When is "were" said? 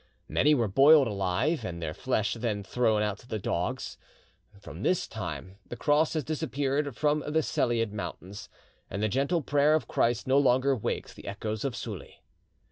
0.55-0.67